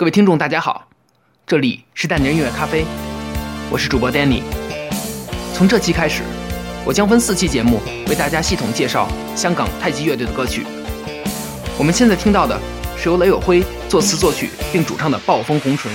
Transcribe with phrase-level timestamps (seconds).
[0.00, 0.82] 各位听众，大家好，
[1.46, 2.86] 这里是淡然音乐咖啡，
[3.68, 4.40] 我是主播 Danny。
[5.52, 6.22] 从这期开始，
[6.86, 10.64] 我将分四期节目为大家系统介绍香港太极乐队的歌曲。
[11.76, 12.58] 我们现在听到的
[12.96, 15.92] 是由雷有辉作词作曲并主唱的《暴风红唇》。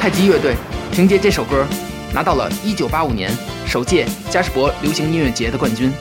[0.00, 0.56] 太极乐队
[0.90, 1.64] 凭借这首歌
[2.12, 3.30] 拿到了1985年
[3.64, 5.88] 首届加士伯流行音乐节的冠军，《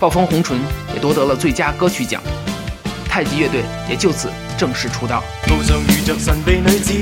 [0.00, 0.56] 暴风红唇》
[0.94, 2.22] 也夺得了最佳歌曲奖，
[3.04, 3.60] 太极乐队
[3.90, 5.22] 也就此正式出道。
[6.12, 6.92] 着神秘女子，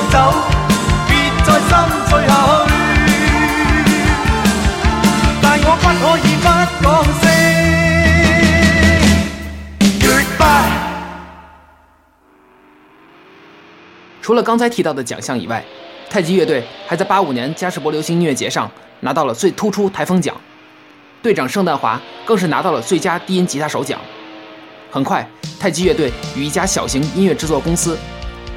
[0.10, 0.32] 走，
[1.08, 1.88] 别再但
[5.60, 6.26] 我不不可以
[14.22, 15.62] 除了刚才提到的奖项以外，
[16.10, 18.70] 太极乐队还在85年加世博流行音乐节上
[19.02, 20.34] 拿到了最突出台风奖，
[21.22, 24.00] 队长圣诞华更是拿到了最佳低音吉他手奖。
[24.92, 25.26] 很快，
[25.60, 27.98] 太极乐队与一家小型音乐制作公司。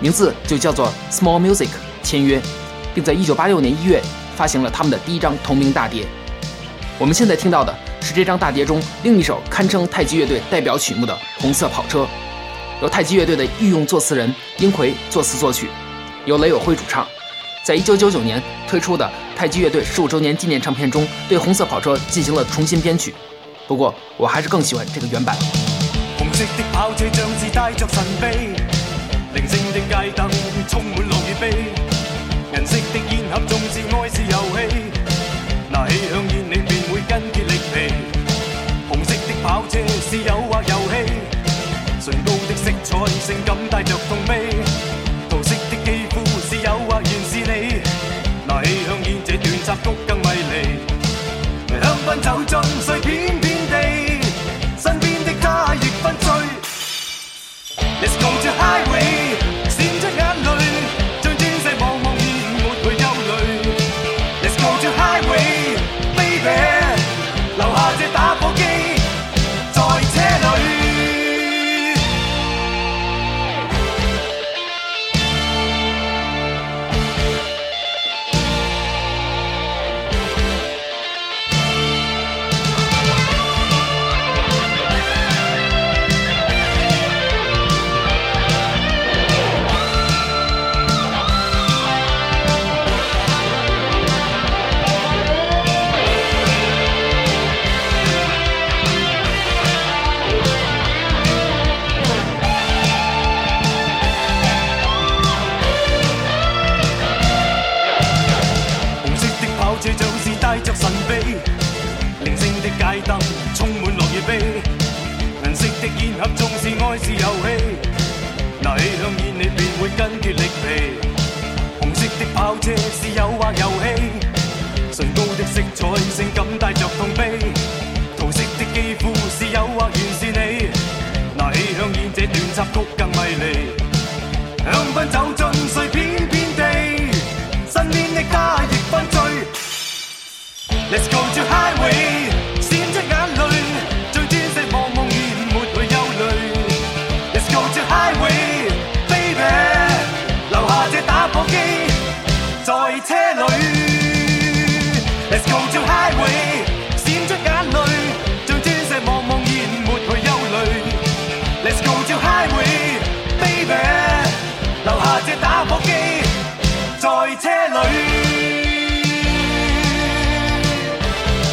[0.00, 1.68] 名字就叫做 Small Music，
[2.02, 2.40] 签约，
[2.94, 4.02] 并在1986年1月
[4.34, 6.06] 发行了他们的第一张同名大碟。
[6.98, 12.00] 我们现在听到的是这张大碟中另一首堪称太极乐队代表曲目的《红色跑车》，
[12.82, 15.68] 由太极乐队的御用作词人丁魁作词作曲，
[16.24, 17.06] 由雷友辉主唱。
[17.62, 23.14] 在一九九九年推出的太极乐队十五周年纪念唱片中，对《红色跑车》进行了重新编曲，
[23.68, 25.36] 不过我还是更喜欢这个原版。
[26.18, 27.86] 红色的像是带着
[29.50, 30.30] 静的街灯
[30.68, 31.50] 充满乐与悲，
[32.54, 34.76] 银色的烟盒纵是爱是游戏，
[35.68, 37.92] 拿起香烟你便会筋竭力疲。
[38.88, 41.12] 红色的跑车是诱惑游戏，
[42.00, 44.50] 唇高的色彩性感带着痛悲，
[45.28, 47.80] 桃色的肌肤是诱惑原是你，
[48.46, 54.26] 拿起香烟这段插曲更迷离，香槟酒樽碎片片地，
[54.80, 56.30] 身边的他亦纷飞。
[58.02, 59.09] Let's go to highway。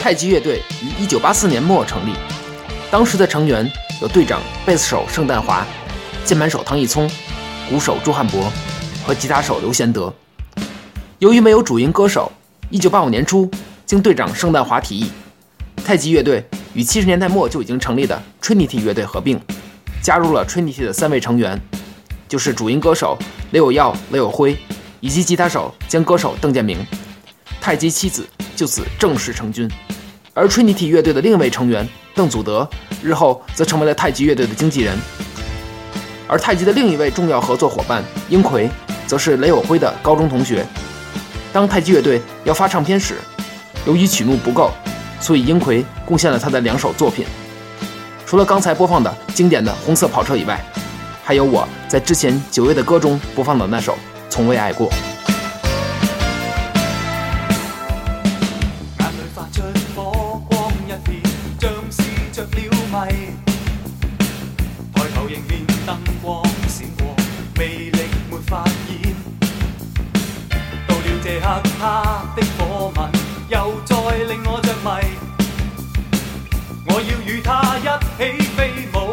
[0.07, 2.13] 太极乐队于1984年末成立，
[2.89, 3.69] 当时的成员
[4.01, 5.67] 有队长、贝斯手、圣诞华、
[6.23, 7.11] 键盘手汤毅聪、
[7.69, 8.49] 鼓手朱汉博
[9.05, 10.13] 和吉他手刘贤德。
[11.19, 12.31] 由于没有主音歌手
[12.71, 13.51] ，1985年初，
[13.85, 15.11] 经队长圣诞华提议，
[15.83, 16.41] 太极乐队
[16.73, 19.37] 与70年代末就已经成立的 Trinity 乐队合并，
[20.01, 21.59] 加入了 Trinity 的三位成员，
[22.29, 23.17] 就是主音歌手
[23.51, 24.55] 雷有耀、雷有辉
[25.01, 26.77] 以及吉他手兼歌手邓建明。
[27.67, 28.25] 太极七子
[28.55, 29.69] 就此正式成军，
[30.33, 31.85] 而 Trinity 乐队的另一位成员
[32.15, 32.65] 邓祖德
[33.03, 34.97] 日后则成为了太极乐队的经纪人，
[36.29, 38.69] 而太极的另一位重要合作伙伴英奎
[39.05, 40.65] 则是雷友辉的高中同学。
[41.51, 43.15] 当太极乐队要发唱片时，
[43.85, 44.71] 由于曲目不够，
[45.19, 47.25] 所以英奎贡献了他的两首作品。
[48.25, 50.57] 除了刚才播放的经典的《红色跑车》以外，
[51.21, 53.91] 还有我在之前九月的歌中播放的那首
[54.29, 54.89] 《从未爱过》。
[71.39, 71.87] 这刻
[72.35, 73.11] 的火吻，
[73.47, 73.95] 又再
[74.25, 75.17] 令我着迷。
[76.87, 79.06] 我要与他一起飞舞。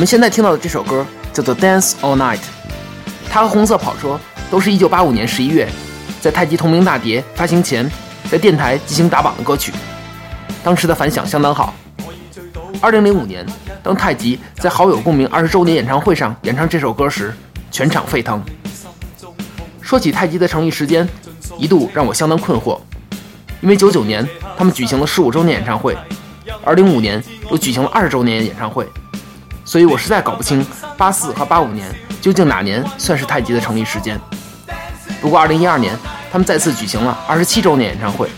[0.00, 2.38] 我们现在听到的这首歌叫做《Dance All Night》，
[3.30, 4.18] 它和《红色跑车》
[4.50, 5.68] 都是一九八五年十一月
[6.22, 7.86] 在太极同名大碟发行前
[8.30, 9.74] 在电台进行打榜的歌曲，
[10.64, 11.74] 当时的反响相当好。
[12.80, 13.44] 二零零五年，
[13.82, 17.34] 当太极在好友共鸣二十周年演唱会上演唱这首歌时，
[17.70, 18.42] 全场沸腾。
[19.82, 21.06] 说起太极的成立时间，
[21.58, 22.80] 一度让我相当困惑，
[23.60, 24.26] 因为九九年
[24.56, 25.94] 他们举行了十五周年演唱会，
[26.64, 28.88] 二零零五年又举行了二十周年演唱会。
[29.70, 31.88] 所以我实在搞不清八四和八五年
[32.20, 34.20] 究竟哪年算是太极的成立时间。
[35.20, 35.96] 不过二零一二年，
[36.32, 38.28] 他们再次举行了二十七周年演唱会，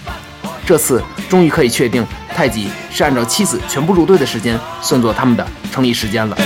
[0.66, 6.36] 这次终于可以确定太极是按照妻子全部入队的时间算作他们的成立时间了。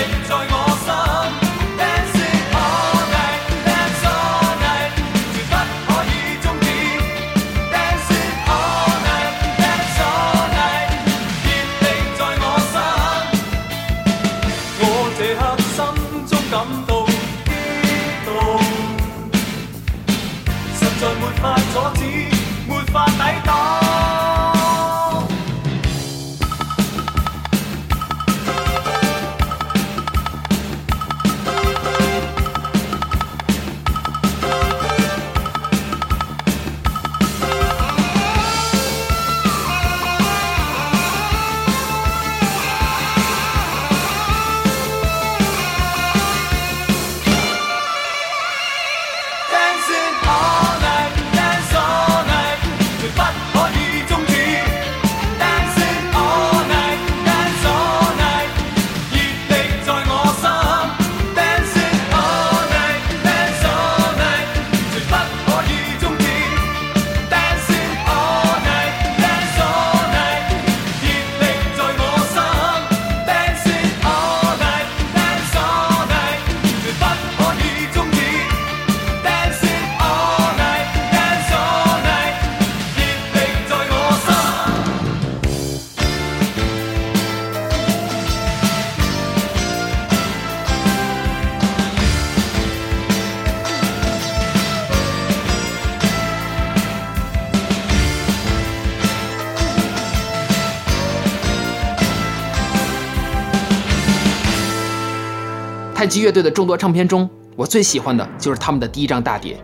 [106.06, 109.60] 及乐队的众多唱片中，我最喜欢的就是他们的第一张大碟。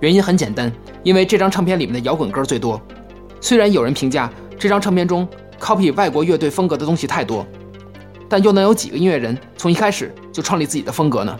[0.00, 2.80] 原因很简单，因为这张唱片里面的摇滚歌最多。
[3.40, 5.28] 虽然有人评价这张唱片中
[5.60, 7.44] copy 外国乐队风格的东西太多，
[8.28, 11.36] 但又能有几个音乐人从一开始就创立自己的风格呢？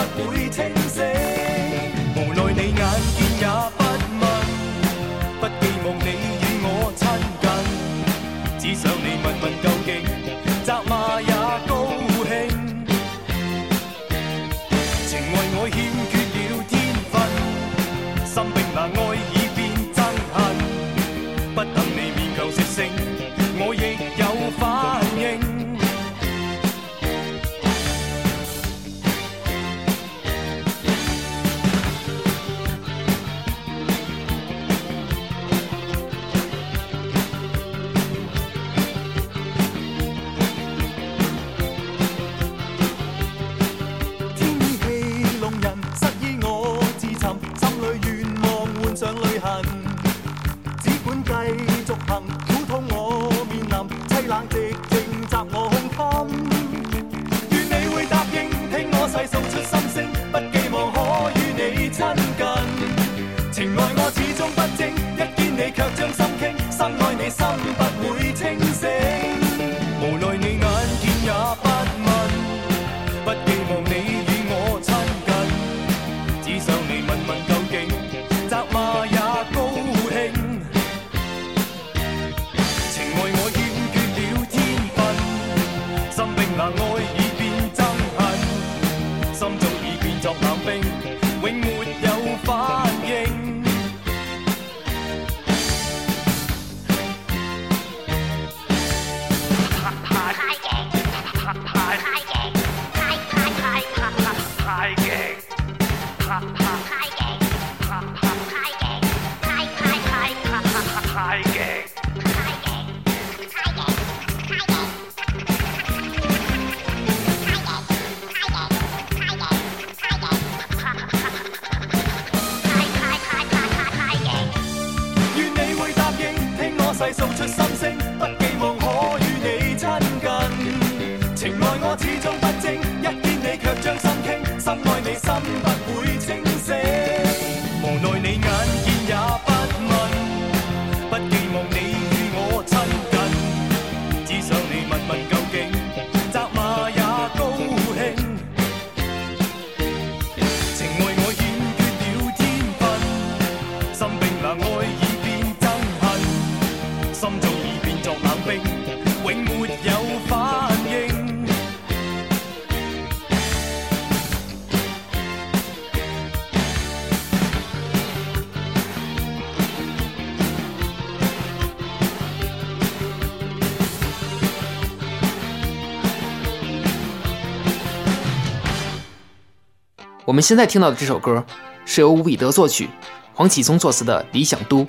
[180.39, 181.43] 我们现在听到的这首歌，
[181.85, 182.89] 是由吴彼得作曲、
[183.33, 184.83] 黄启宗作词的《理想都》，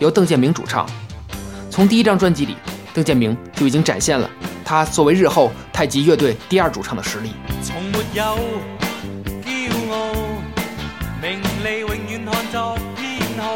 [0.00, 0.84] 由邓建明主唱。
[1.70, 2.56] 从第一张专辑里，
[2.92, 4.28] 邓建明就已经展现了
[4.64, 7.34] 他作为日后太极乐队第二主唱的实力。
[7.62, 8.24] 从没有骄
[9.92, 10.12] 傲，
[11.22, 13.54] 名利永远看作天好，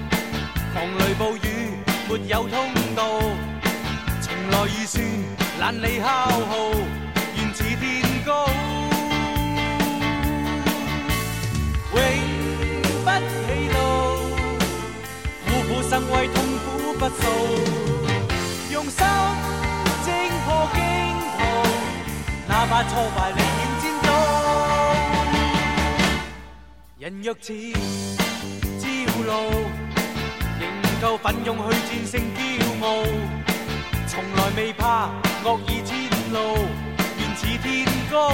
[0.78, 1.72] 狂雷暴雨，
[2.06, 3.18] 没有通道。
[4.20, 5.02] 从来预算，
[5.58, 6.68] 懒理消耗。
[7.34, 8.46] 愿似天高，
[11.94, 12.02] 永
[13.04, 13.26] 不气
[13.72, 13.74] 馁。
[15.46, 16.64] 苦苦生威，痛苦
[16.98, 17.20] 不诉。
[18.70, 19.00] 用心
[20.04, 20.12] 精
[20.44, 20.78] 破惊
[21.32, 21.36] 涛，
[22.48, 23.60] 哪怕挫败，宁愿
[27.14, 27.24] 战斗。
[27.24, 27.48] 人若似
[28.78, 28.84] 朝
[29.22, 29.32] 露。
[31.00, 33.02] 够奋勇去战胜骄傲，
[34.06, 35.08] 从来未怕
[35.44, 35.96] 恶意迁
[36.32, 36.38] 怒。
[37.18, 38.30] 愿似天高，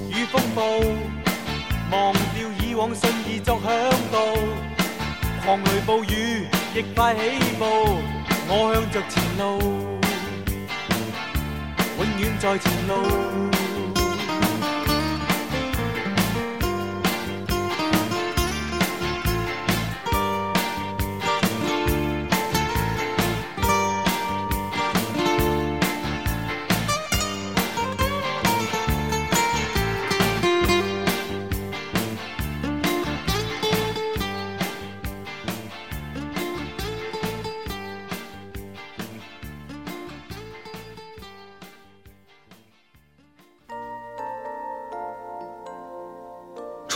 [0.10, 0.62] 与风暴，
[1.92, 3.66] 忘掉以往信义作响
[4.10, 4.18] 度。
[5.44, 7.22] 狂雷暴雨亦快起
[7.60, 7.66] 步，
[8.48, 9.60] 我向着前路，
[11.98, 13.52] 永远在前路。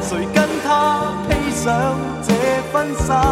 [0.00, 2.32] 谁跟他披上这
[2.72, 3.24] 婚纱？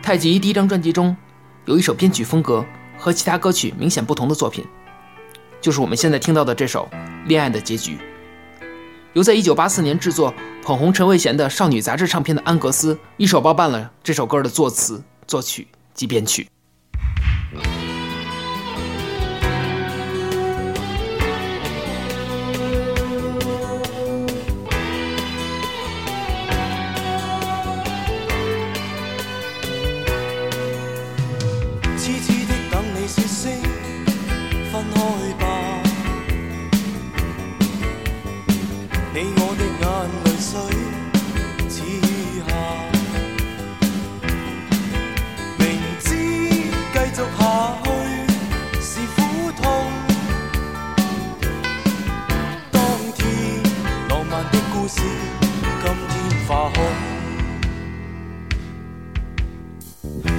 [0.07, 1.17] 太极第一张专辑中，
[1.65, 2.65] 有一首编曲风格
[2.97, 4.65] 和其他歌曲明显不同的作品，
[5.61, 6.89] 就是我们现在听到的这首
[7.27, 7.95] 《恋爱的结局》。
[9.15, 16.47] 由在一九八四年制作捧红陈慧娴的《少女杂志》唱片的安格斯一手包办了这首歌的作词、作曲及编曲。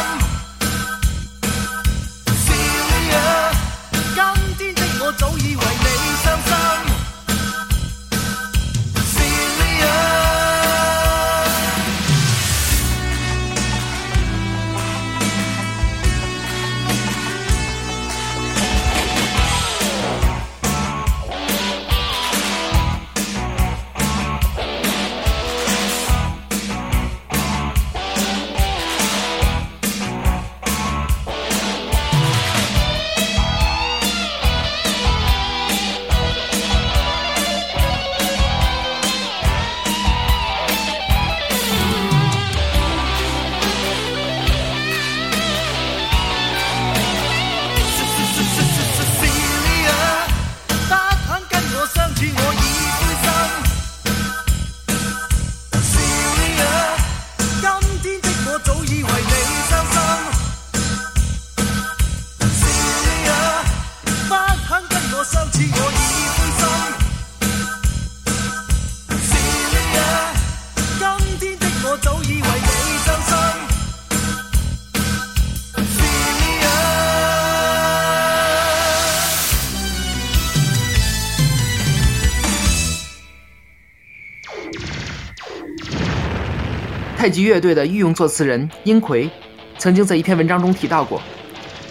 [87.41, 89.29] 乐队的御用作词人英奎，
[89.77, 91.19] 曾经在一篇文章中提到过，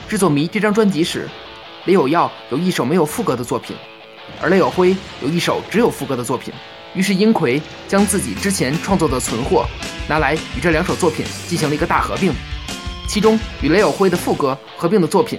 [0.11, 1.28] 《制作迷》这张专辑时，
[1.87, 3.76] 雷有耀有一首没有副歌的作品，
[4.40, 6.52] 而雷有辉有一首只有副歌的作品。
[6.94, 9.66] 于是英奎将自己之前创作的存货
[10.08, 12.32] 拿来与这两首作品进行了一个大合并，
[13.06, 15.38] 其中与雷有辉的副歌合并的作品。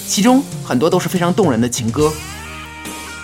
[0.09, 2.11] 其中很多都是非常动人的情歌，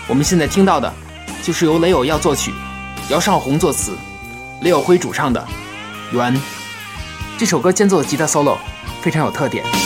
[0.07, 0.93] 我们现在听到的，
[1.41, 2.53] 就是由雷友耀作曲，
[3.09, 3.91] 姚尚红作词，
[4.61, 5.41] 雷友辉主唱的
[6.15, 6.33] 《缘》。
[7.39, 8.55] 这首歌兼奏的吉他 solo，
[9.01, 9.84] 非常有特点。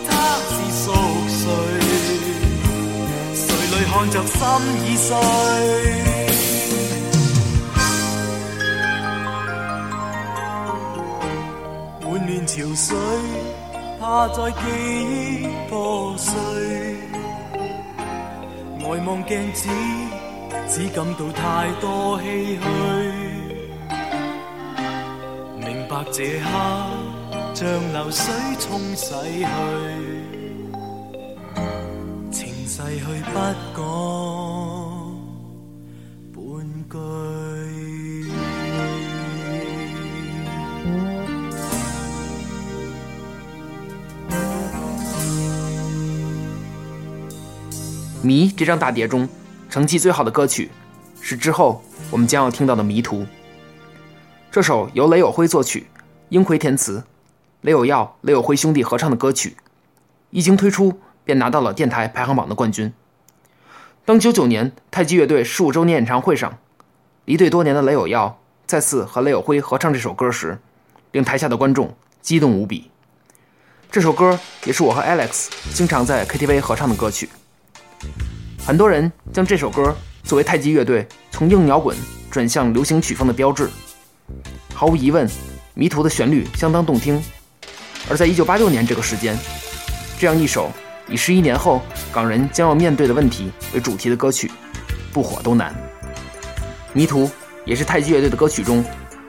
[0.09, 0.93] 他是熟
[1.41, 1.80] 睡，
[3.34, 5.18] 垂淚看着心已碎。
[12.01, 12.97] 滿亂潮水，
[13.99, 16.34] 怕再記憶破碎。
[18.80, 19.70] 呆望鏡子。
[20.68, 22.61] 只感到太多唏嘘，
[25.59, 29.14] 明白这刻像流水冲洗
[29.45, 29.93] 去，
[32.32, 33.39] 情逝去不
[33.76, 35.22] 讲
[36.32, 37.64] 半句。
[48.26, 49.28] 咦，这张大碟中。
[49.74, 50.70] 成绩最好的歌曲
[51.20, 53.22] 是之后我们将要听到的《迷途》。
[54.52, 55.88] 这首由雷友辉作曲、
[56.30, 57.04] 英奎填词、
[57.62, 59.58] 雷有耀、雷有辉兄弟合唱的歌曲，
[60.30, 62.94] 一经推出便拿到了电台排行榜的冠军。
[64.06, 66.56] 当九九年太极乐队十五周年演唱会上，
[67.26, 70.60] 离队多年的雷有耀再次和雷有辉合唱这首歌时，
[71.14, 72.92] 令台下的观众激动无比。
[73.92, 77.28] 这首歌也是我和 Alex 经常在 KTV 合唱的歌曲。
[78.66, 79.93] 很多人将这首歌
[80.24, 81.95] 作为太极乐队从硬摇滚
[82.32, 83.70] 转向流行曲风的标志。
[84.74, 85.28] 毫无疑问，
[85.74, 87.22] 《迷途》的旋律相当动听。
[88.09, 89.38] 而在1986年这个时间，
[90.18, 90.72] 这样一首
[91.09, 91.82] 以十一年后
[92.14, 94.49] 港人将要面对的问题为主题的歌曲，
[95.11, 95.72] 不火都难。
[96.93, 97.28] 《迷途》
[97.66, 98.84] 也是太极乐队的歌曲中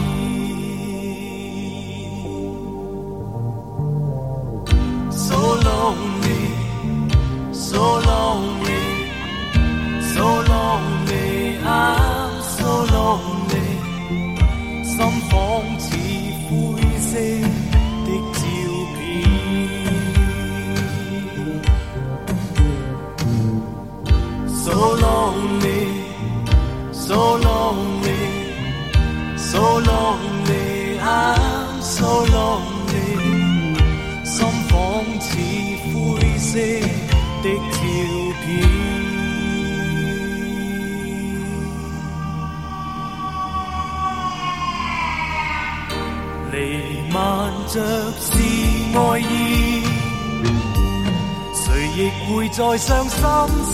[52.35, 53.23] 会再伤心